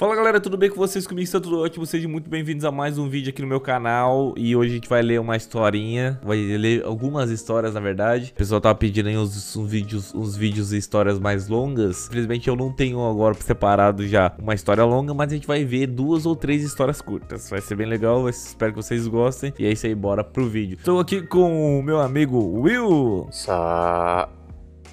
Fala 0.00 0.16
galera, 0.16 0.40
tudo 0.40 0.56
bem 0.56 0.70
com 0.70 0.76
vocês? 0.76 1.06
Comigo 1.06 1.24
está 1.24 1.38
tudo 1.38 1.60
ótimo, 1.60 1.84
sejam 1.84 2.10
muito 2.10 2.30
bem-vindos 2.30 2.64
a 2.64 2.70
mais 2.70 2.96
um 2.96 3.06
vídeo 3.06 3.28
aqui 3.28 3.42
no 3.42 3.48
meu 3.48 3.60
canal. 3.60 4.32
E 4.34 4.56
hoje 4.56 4.70
a 4.70 4.74
gente 4.76 4.88
vai 4.88 5.02
ler 5.02 5.20
uma 5.20 5.36
historinha, 5.36 6.18
vai 6.24 6.38
ler 6.38 6.82
algumas 6.86 7.30
histórias 7.30 7.74
na 7.74 7.80
verdade. 7.80 8.32
O 8.34 8.38
pessoal 8.38 8.62
tava 8.62 8.74
pedindo 8.76 9.10
aí 9.10 9.18
uns, 9.18 9.54
uns 9.54 9.70
vídeos, 9.70 10.14
uns 10.14 10.34
vídeos 10.34 10.72
e 10.72 10.78
histórias 10.78 11.18
mais 11.18 11.48
longas. 11.48 12.06
Infelizmente 12.06 12.48
eu 12.48 12.56
não 12.56 12.72
tenho 12.72 13.06
agora 13.06 13.34
separado 13.34 14.08
já 14.08 14.32
uma 14.38 14.54
história 14.54 14.84
longa 14.84 15.12
Mas 15.12 15.32
a 15.32 15.34
gente 15.34 15.46
vai 15.46 15.66
ver 15.66 15.86
duas 15.86 16.24
ou 16.24 16.34
três 16.34 16.62
histórias 16.62 17.02
curtas. 17.02 17.50
Vai 17.50 17.60
ser 17.60 17.74
bem 17.74 17.86
legal, 17.86 18.26
espero 18.26 18.72
que 18.72 18.82
vocês 18.82 19.06
gostem. 19.06 19.52
E 19.58 19.66
é 19.66 19.72
isso 19.72 19.84
aí, 19.84 19.94
bora 19.94 20.24
pro 20.24 20.48
vídeo. 20.48 20.78
Estou 20.78 20.98
aqui 20.98 21.20
com 21.20 21.78
o 21.78 21.82
meu 21.82 22.00
amigo 22.00 22.38
Will. 22.38 23.28
Sa... 23.30 24.30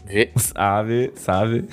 Vê. 0.08 0.30
Sabe, 0.36 1.12
sabe. 1.16 1.66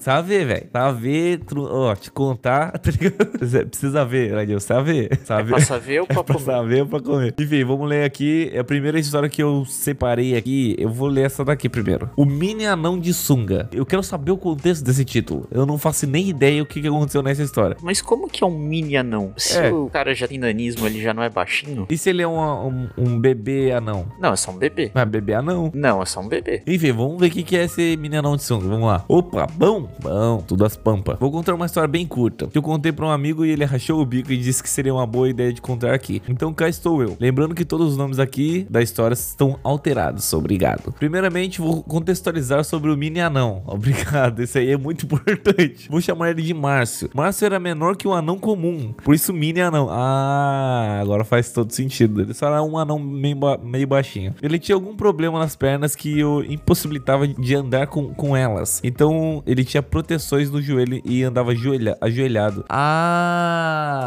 Sabe, 0.00 0.44
velho. 0.44 0.66
Sabe, 0.72 1.40
ó, 1.56 1.94
te 1.94 2.10
contar, 2.10 2.72
tá 2.78 2.90
ligado? 2.90 3.68
Precisa 3.68 4.04
ver, 4.04 4.32
Daniel. 4.32 4.60
Sabe? 4.60 5.08
Sabe. 5.24 5.50
É 5.50 5.54
pra 5.54 5.60
saber 5.60 6.00
ou 6.00 6.06
pra, 6.06 6.20
é 6.20 6.22
pra 6.22 6.38
saber 6.38 6.80
ou 6.82 6.86
pra 6.86 7.00
comer. 7.00 7.34
Enfim, 7.38 7.64
vamos 7.64 7.88
ler 7.88 8.04
aqui. 8.04 8.50
É 8.52 8.58
a 8.58 8.64
primeira 8.64 8.98
história 8.98 9.28
que 9.28 9.42
eu 9.42 9.64
separei 9.64 10.36
aqui. 10.36 10.74
Eu 10.78 10.90
vou 10.90 11.08
ler 11.08 11.26
essa 11.26 11.44
daqui 11.44 11.68
primeiro. 11.68 12.10
O 12.16 12.24
Mini 12.24 12.66
Anão 12.66 12.98
de 12.98 13.14
Sunga. 13.14 13.68
Eu 13.72 13.86
quero 13.86 14.02
saber 14.02 14.32
o 14.32 14.36
contexto 14.36 14.84
desse 14.84 15.04
título. 15.04 15.46
Eu 15.50 15.64
não 15.64 15.78
faço 15.78 16.06
nem 16.06 16.28
ideia 16.28 16.62
o 16.62 16.66
que, 16.66 16.80
que 16.80 16.88
aconteceu 16.88 17.22
nessa 17.22 17.42
história. 17.42 17.76
Mas 17.82 18.02
como 18.02 18.28
que 18.28 18.42
é 18.42 18.46
um 18.46 18.58
mini 18.58 18.96
anão? 18.96 19.32
Se 19.36 19.58
é. 19.58 19.72
o 19.72 19.88
cara 19.88 20.14
já 20.14 20.26
tem 20.26 20.38
nanismo, 20.38 20.86
ele 20.86 21.00
já 21.00 21.14
não 21.14 21.22
é 21.22 21.30
baixinho? 21.30 21.86
E 21.88 21.96
se 21.96 22.10
ele 22.10 22.22
é 22.22 22.28
um, 22.28 22.38
um, 22.38 22.88
um 22.96 23.20
bebê 23.20 23.72
anão? 23.72 24.06
Não, 24.18 24.32
é 24.32 24.36
só 24.36 24.50
um 24.50 24.56
bebê. 24.56 24.90
Mas 24.94 25.02
é 25.02 25.06
bebê 25.06 25.34
anão? 25.34 25.70
Não, 25.74 26.02
é 26.02 26.06
só 26.06 26.20
um 26.20 26.28
bebê. 26.28 26.62
Enfim, 26.66 26.92
vamos 26.92 27.20
ver 27.20 27.26
o 27.26 27.30
que, 27.30 27.42
que 27.42 27.56
é 27.56 27.64
esse 27.64 27.75
ser 27.76 27.98
Mineirão 27.98 28.36
de 28.36 28.42
Sunga. 28.42 28.66
Vamos 28.66 28.86
lá. 28.86 29.04
Opa, 29.06 29.46
bom? 29.54 29.86
Bom, 30.00 30.38
tudo 30.38 30.64
as 30.64 30.76
pampas. 30.76 31.18
Vou 31.20 31.30
contar 31.30 31.54
uma 31.54 31.66
história 31.66 31.86
bem 31.86 32.06
curta. 32.06 32.46
Que 32.46 32.56
eu 32.56 32.62
contei 32.62 32.90
pra 32.90 33.06
um 33.06 33.10
amigo 33.10 33.44
e 33.44 33.50
ele 33.50 33.64
rachou 33.66 34.00
o 34.00 34.06
bico 34.06 34.32
e 34.32 34.36
disse 34.38 34.62
que 34.62 34.70
seria 34.70 34.94
uma 34.94 35.06
boa 35.06 35.28
ideia 35.28 35.52
de 35.52 35.60
contar 35.60 35.92
aqui. 35.92 36.22
Então 36.26 36.54
cá 36.54 36.68
estou 36.68 37.02
eu. 37.02 37.16
Lembrando 37.20 37.54
que 37.54 37.66
todos 37.66 37.92
os 37.92 37.96
nomes 37.98 38.18
aqui 38.18 38.66
da 38.70 38.80
história 38.80 39.12
estão 39.12 39.58
alterados. 39.62 40.32
Obrigado. 40.32 40.92
Primeiramente, 40.92 41.60
vou 41.60 41.82
contextualizar 41.82 42.64
sobre 42.64 42.90
o 42.90 42.96
mini 42.96 43.20
anão. 43.20 43.62
Obrigado. 43.68 44.40
Esse 44.40 44.58
aí 44.58 44.70
é 44.70 44.76
muito 44.78 45.04
importante. 45.04 45.88
Vou 45.90 46.00
chamar 46.00 46.30
ele 46.30 46.42
de 46.42 46.54
Márcio. 46.54 47.10
Márcio 47.14 47.44
era 47.44 47.60
menor 47.60 47.94
que 47.94 48.08
um 48.08 48.14
anão 48.14 48.38
comum. 48.38 48.94
Por 49.04 49.14
isso, 49.14 49.34
mini 49.34 49.60
anão. 49.60 49.88
Ah, 49.90 50.98
agora 51.02 51.24
faz 51.24 51.52
todo 51.52 51.70
sentido. 51.72 52.22
Ele 52.22 52.32
só 52.32 52.46
era 52.46 52.62
um 52.62 52.78
anão 52.78 52.98
meio, 52.98 53.36
ba 53.36 53.58
meio 53.58 53.86
baixinho. 53.86 54.34
Ele 54.42 54.58
tinha 54.58 54.74
algum 54.74 54.96
problema 54.96 55.38
nas 55.38 55.54
pernas 55.54 55.94
que 55.94 56.24
o 56.24 56.42
impossibilitava 56.42 57.28
de 57.28 57.54
andar 57.54 57.65
andar 57.66 57.86
com, 57.88 58.14
com 58.14 58.34
elas. 58.36 58.80
Então 58.82 59.42
ele 59.46 59.64
tinha 59.64 59.82
proteções 59.82 60.50
no 60.50 60.62
joelho 60.62 61.02
e 61.04 61.22
andava 61.22 61.50
ajoelha, 61.50 61.98
ajoelhado. 62.00 62.64
Ah! 62.68 64.06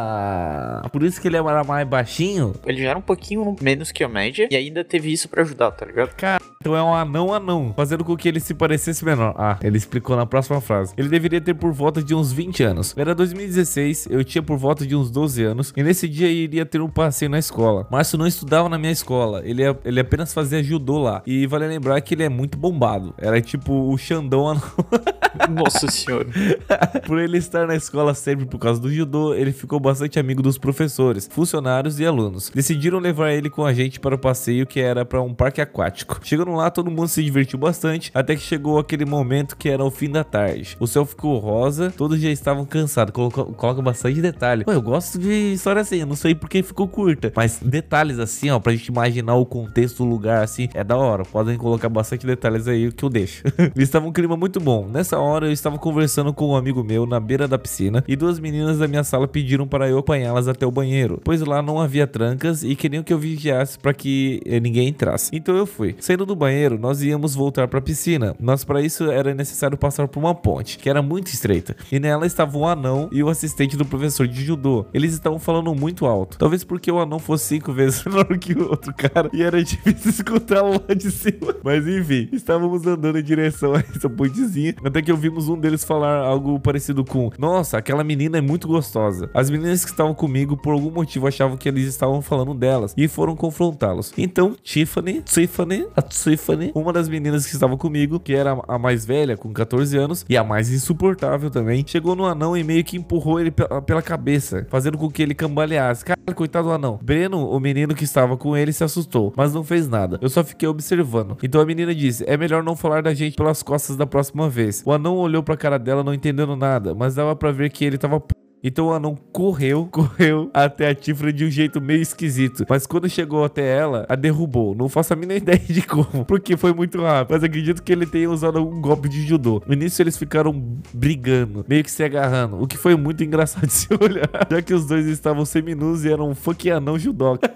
Por 0.91 1.03
isso 1.03 1.21
que 1.21 1.27
ele 1.27 1.37
era 1.37 1.63
mais 1.63 1.87
baixinho? 1.87 2.55
Ele 2.65 2.81
já 2.81 2.89
era 2.89 2.97
um 2.97 3.03
pouquinho 3.03 3.55
menos 3.61 3.91
que 3.91 4.03
a 4.03 4.09
média 4.09 4.47
e 4.49 4.55
ainda 4.55 4.83
teve 4.83 5.11
isso 5.11 5.29
para 5.29 5.43
ajudar, 5.43 5.69
tá 5.71 5.85
ligado? 5.85 6.15
Cara, 6.15 6.38
então 6.61 6.75
é 6.75 6.83
um 6.83 6.93
anão 6.93 7.33
anão, 7.33 7.73
fazendo 7.73 8.03
com 8.03 8.17
que 8.17 8.27
ele 8.27 8.41
se 8.41 8.53
parecesse 8.53 9.05
menor. 9.05 9.33
Ah, 9.37 9.57
ele 9.63 9.77
explicou 9.77 10.17
na 10.17 10.25
próxima 10.25 10.59
frase. 10.59 10.93
Ele 10.97 11.07
deveria 11.07 11.39
ter 11.39 11.53
por 11.53 11.71
volta 11.71 12.03
de 12.03 12.13
uns 12.13 12.33
20 12.33 12.63
anos. 12.63 12.93
Era 12.97 13.15
2016, 13.15 14.09
eu 14.11 14.25
tinha 14.25 14.43
por 14.43 14.57
volta 14.57 14.85
de 14.85 14.93
uns 14.93 15.09
12 15.09 15.41
anos 15.41 15.73
e 15.77 15.81
nesse 15.81 16.05
dia 16.05 16.29
iria 16.29 16.65
ter 16.65 16.81
um 16.81 16.89
passeio 16.89 17.31
na 17.31 17.39
escola. 17.39 17.87
Márcio 17.89 18.17
não 18.17 18.27
estudava 18.27 18.67
na 18.67 18.77
minha 18.77 18.91
escola, 18.91 19.41
ele, 19.45 19.61
ele 19.85 20.01
apenas 20.01 20.33
fazia 20.33 20.61
judô 20.61 20.99
lá. 20.99 21.23
E 21.25 21.47
vale 21.47 21.65
lembrar 21.65 22.01
que 22.01 22.13
ele 22.13 22.23
é 22.23 22.29
muito 22.29 22.57
bombado. 22.57 23.13
Era 23.17 23.39
tipo 23.39 23.89
o 23.89 23.97
Xandão 23.97 24.49
anão. 24.49 24.61
Nossa 25.49 25.89
senhora. 25.89 26.27
por 27.07 27.19
ele 27.19 27.37
estar 27.37 27.67
na 27.67 27.75
escola 27.75 28.13
sempre 28.13 28.45
por 28.45 28.59
causa 28.59 28.81
do 28.81 28.91
judô, 28.91 29.33
ele 29.33 29.53
ficou 29.53 29.79
bastante 29.79 30.19
amigo 30.19 30.41
dos 30.41 30.57
professores, 30.57 31.29
funcionários 31.31 32.01
e 32.01 32.05
alunos. 32.05 32.51
Decidiram 32.53 32.99
levar 32.99 33.31
ele 33.31 33.49
com 33.49 33.65
a 33.65 33.71
gente 33.71 33.97
para 33.97 34.15
o 34.15 34.17
passeio 34.17 34.67
que 34.67 34.81
era 34.81 35.05
para 35.05 35.21
um 35.21 35.33
parque 35.33 35.61
aquático. 35.61 36.19
Chegando 36.49 36.55
lá, 36.55 36.71
todo 36.71 36.89
mundo 36.89 37.07
se 37.07 37.23
divertiu 37.23 37.59
bastante, 37.59 38.11
até 38.13 38.35
que 38.35 38.41
chegou 38.41 38.79
aquele 38.79 39.05
momento 39.05 39.55
que 39.55 39.69
era 39.69 39.83
o 39.83 39.91
fim 39.91 40.09
da 40.09 40.23
tarde. 40.23 40.75
O 40.79 40.87
céu 40.87 41.05
ficou 41.05 41.37
rosa, 41.37 41.93
todos 41.95 42.19
já 42.19 42.29
estavam 42.29 42.65
cansados. 42.65 43.13
Coloca, 43.13 43.43
coloca 43.45 43.81
bastante 43.81 44.21
detalhe. 44.21 44.63
Pô, 44.63 44.71
eu 44.71 44.81
gosto 44.81 45.19
de 45.19 45.53
história 45.53 45.81
assim, 45.81 45.97
eu 45.97 46.07
não 46.07 46.15
sei 46.15 46.33
porque 46.33 46.63
ficou 46.63 46.87
curta, 46.87 47.31
mas 47.35 47.59
detalhes 47.63 48.19
assim, 48.19 48.49
ó, 48.49 48.59
pra 48.59 48.73
gente 48.73 48.87
imaginar 48.87 49.35
o 49.35 49.45
contexto 49.45 50.03
do 50.03 50.09
lugar 50.09 50.43
assim, 50.43 50.69
é 50.73 50.83
da 50.83 50.97
hora. 50.97 51.23
Podem 51.23 51.57
colocar 51.57 51.89
bastante 51.89 52.25
detalhes 52.25 52.67
aí 52.67 52.91
que 52.91 53.03
eu 53.03 53.09
deixo. 53.09 53.43
Estava 53.75 54.07
um 54.07 54.11
clima 54.11 54.35
muito 54.35 54.59
bom. 54.59 54.87
Nessa 54.87 55.19
hora 55.19 55.47
eu 55.47 55.51
estava 55.51 55.77
conversando 55.77 56.33
com 56.33 56.49
um 56.49 56.55
amigo 56.55 56.83
meu 56.83 57.05
na 57.05 57.19
beira 57.19 57.47
da 57.47 57.59
piscina 57.59 58.03
e 58.07 58.15
duas 58.15 58.39
meninas 58.39 58.79
da 58.79 58.87
minha 58.87 59.03
sala 59.03 59.27
pediram 59.27 59.67
para 59.67 59.89
eu 59.89 59.99
apanhá-las 59.99 60.47
até 60.47 60.65
o 60.65 60.71
banheiro, 60.71 61.19
pois 61.23 61.41
lá 61.41 61.61
não 61.61 61.79
havia 61.79 62.07
trancas 62.07 62.63
e 62.63 62.75
queriam 62.75 63.03
que 63.03 63.13
eu 63.13 63.19
vigiasse 63.19 63.77
para 63.77 63.93
que 63.93 64.41
ninguém 64.61 64.87
entrasse. 64.87 65.29
Então 65.33 65.55
eu 65.55 65.65
fui. 65.65 65.95
Saindo 65.99 66.25
do 66.25 66.38
banheiro, 66.39 66.79
nós 66.79 67.03
íamos 67.03 67.35
voltar 67.35 67.67
para 67.67 67.79
a 67.79 67.81
piscina, 67.81 68.35
mas 68.39 68.63
para 68.63 68.81
isso 68.81 69.11
era 69.11 69.33
necessário 69.33 69.77
passar 69.77 70.07
por 70.07 70.19
uma 70.19 70.33
ponte, 70.33 70.77
que 70.77 70.89
era 70.89 71.01
muito 71.01 71.27
estreita, 71.27 71.75
e 71.91 71.99
nela 71.99 72.25
estava 72.25 72.57
um 72.57 72.65
anão 72.65 73.09
e 73.11 73.21
o 73.21 73.29
assistente 73.29 73.77
do 73.77 73.85
professor 73.85 74.27
de 74.27 74.43
judô. 74.43 74.85
Eles 74.93 75.13
estavam 75.13 75.37
falando 75.37 75.73
muito 75.75 76.05
alto, 76.05 76.37
talvez 76.37 76.63
porque 76.63 76.91
o 76.91 76.99
anão 76.99 77.19
fosse 77.19 77.45
cinco 77.45 77.71
vezes 77.73 78.03
menor 78.05 78.25
que 78.37 78.53
o 78.53 78.69
outro 78.69 78.93
cara 78.93 79.29
e 79.33 79.43
era 79.43 79.63
difícil 79.63 80.09
escutar 80.09 80.61
lá 80.61 80.93
de 80.95 81.11
cima. 81.11 81.55
Mas 81.63 81.85
enfim, 81.87 82.29
estávamos 82.31 82.85
andando 82.87 83.19
em 83.19 83.23
direção 83.23 83.73
a 83.75 83.79
essa 83.79 84.09
pontezinha, 84.09 84.75
até 84.83 85.01
que 85.01 85.11
ouvimos 85.11 85.49
um 85.49 85.59
deles 85.59 85.83
falar 85.83 86.17
algo 86.19 86.59
parecido 86.59 87.03
com: 87.03 87.31
Nossa, 87.37 87.77
aquela 87.77 88.03
menina 88.03 88.37
é 88.37 88.41
muito 88.41 88.67
gostosa. 88.67 89.29
As 89.33 89.49
meninas 89.49 89.83
que 89.83 89.91
estavam 89.91 90.13
comigo, 90.13 90.55
por 90.55 90.73
algum 90.73 90.91
motivo, 90.91 91.27
achavam 91.27 91.57
que 91.57 91.67
eles 91.67 91.85
estavam 91.85 92.21
falando 92.21 92.53
delas 92.53 92.93
e 92.95 93.07
foram 93.07 93.35
confrontá-los. 93.35 94.13
Então, 94.17 94.55
Tiffany, 94.63 95.21
Tiffany, 95.21 95.87
a 95.95 96.01
Tiffany, 96.01 96.28
uma 96.75 96.93
das 96.93 97.09
meninas 97.09 97.45
que 97.45 97.53
estava 97.53 97.77
comigo, 97.77 98.19
que 98.19 98.33
era 98.33 98.59
a 98.67 98.77
mais 98.77 99.05
velha, 99.05 99.37
com 99.37 99.51
14 99.51 99.97
anos, 99.97 100.25
e 100.29 100.37
a 100.37 100.43
mais 100.43 100.71
insuportável 100.71 101.49
também, 101.49 101.83
chegou 101.85 102.15
no 102.15 102.25
anão 102.25 102.55
e 102.55 102.63
meio 102.63 102.83
que 102.83 102.97
empurrou 102.97 103.39
ele 103.39 103.51
pela 103.85 104.01
cabeça, 104.01 104.65
fazendo 104.69 104.97
com 104.97 105.09
que 105.09 105.21
ele 105.21 105.33
cambaleasse. 105.33 106.05
Cara, 106.05 106.19
coitado 106.33 106.67
do 106.67 106.73
anão. 106.73 106.99
Breno, 107.01 107.49
o 107.49 107.59
menino 107.59 107.95
que 107.95 108.03
estava 108.03 108.37
com 108.37 108.55
ele, 108.55 108.73
se 108.73 108.83
assustou, 108.83 109.33
mas 109.35 109.53
não 109.53 109.63
fez 109.63 109.87
nada. 109.87 110.17
Eu 110.21 110.29
só 110.29 110.43
fiquei 110.43 110.67
observando. 110.67 111.37
Então 111.41 111.61
a 111.61 111.65
menina 111.65 111.93
disse: 111.93 112.23
É 112.27 112.37
melhor 112.37 112.63
não 112.63 112.75
falar 112.75 113.01
da 113.01 113.13
gente 113.13 113.35
pelas 113.35 113.63
costas 113.63 113.95
da 113.95 114.05
próxima 114.05 114.49
vez. 114.49 114.83
O 114.85 114.91
anão 114.91 115.17
olhou 115.17 115.43
pra 115.43 115.57
cara 115.57 115.77
dela, 115.77 116.03
não 116.03 116.13
entendendo 116.13 116.55
nada, 116.55 116.93
mas 116.93 117.15
dava 117.15 117.35
para 117.35 117.51
ver 117.51 117.69
que 117.69 117.83
ele 117.83 117.97
tava 117.97 118.21
então 118.63 118.87
o 118.87 118.93
anão 118.93 119.17
correu, 119.31 119.87
correu 119.91 120.49
até 120.53 120.89
a 120.89 120.95
Tifra 120.95 121.31
de 121.31 121.45
um 121.45 121.49
jeito 121.49 121.81
meio 121.81 122.01
esquisito. 122.01 122.65
Mas 122.69 122.85
quando 122.85 123.09
chegou 123.09 123.43
até 123.43 123.77
ela, 123.77 124.05
a 124.09 124.15
derrubou. 124.15 124.75
Não 124.75 124.89
faço 124.89 125.13
a 125.13 125.15
mínima 125.15 125.35
ideia 125.39 125.59
de 125.59 125.81
como, 125.81 126.25
porque 126.25 126.57
foi 126.57 126.73
muito 126.73 127.01
rápido. 127.01 127.33
Mas 127.33 127.43
acredito 127.43 127.81
que 127.81 127.91
ele 127.91 128.05
tenha 128.05 128.29
usado 128.29 128.57
algum 128.57 128.81
golpe 128.81 129.07
de 129.07 129.25
judô. 129.25 129.61
No 129.65 129.73
início 129.73 130.01
eles 130.01 130.17
ficaram 130.17 130.53
brigando, 130.93 131.65
meio 131.67 131.83
que 131.83 131.91
se 131.91 132.03
agarrando, 132.03 132.61
o 132.61 132.67
que 132.67 132.77
foi 132.77 132.95
muito 132.95 133.23
engraçado 133.23 133.65
de 133.65 133.73
se 133.73 133.87
olhar, 133.93 134.29
já 134.49 134.61
que 134.61 134.73
os 134.73 134.85
dois 134.85 135.05
estavam 135.05 135.45
seminus 135.45 136.03
e 136.03 136.11
eram 136.11 136.29
um 136.29 136.35
funk 136.35 136.69
anão 136.69 136.97
judoca. 136.97 137.49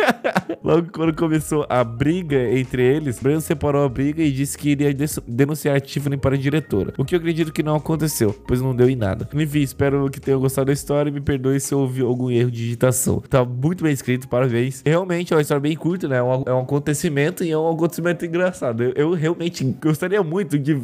Logo 0.64 0.88
quando 0.92 1.16
começou 1.16 1.66
a 1.70 1.84
briga 1.84 2.50
entre 2.58 2.84
eles, 2.84 3.20
Breno 3.20 3.42
separou 3.42 3.84
a 3.84 3.90
briga 3.90 4.24
e 4.24 4.32
disse 4.32 4.58
que 4.58 4.70
iria 4.70 4.94
denunciar 5.28 5.76
a 5.76 5.80
Tiffany 5.80 6.18
para 6.18 6.36
a 6.36 6.38
diretora. 6.38 6.94
O 6.98 7.04
que 7.04 7.16
eu 7.16 7.20
acredito 7.20 7.52
que 7.52 7.64
não 7.64 7.76
aconteceu, 7.76 8.34
pois 8.48 8.62
não 8.62 8.76
deu 8.76 8.90
em 8.90 8.96
nada. 8.96 9.28
Enfim, 9.34 9.60
espero 9.60 10.10
que 10.10 10.20
tenham 10.20 10.40
gostado 10.40 10.68
da 10.68 10.74
história 10.74 10.93
história. 10.94 11.12
Me 11.12 11.22
perdoe 11.22 11.60
se 11.60 11.74
houve 11.74 12.02
algum 12.02 12.30
erro 12.30 12.52
de 12.52 12.58
digitação. 12.58 13.20
Tá 13.22 13.44
muito 13.44 13.84
bem 13.84 13.94
escrito, 13.94 14.28
parabéns. 14.28 14.82
Realmente 14.86 15.34
é 15.34 15.36
uma 15.36 15.42
história 15.42 15.62
bem 15.62 15.76
curta, 15.76 16.08
né? 16.08 16.18
É 16.18 16.24
um, 16.24 16.44
é 16.46 16.54
um 16.54 16.62
acontecimento 16.62 17.44
e 17.44 17.52
é 17.52 17.58
um 17.58 17.70
acontecimento 17.70 18.26
engraçado. 18.26 18.84
Eu, 18.84 18.94
eu, 18.94 19.14
realmente 19.14 19.64
gostaria 19.82 20.22
muito 20.24 20.58
de 20.58 20.76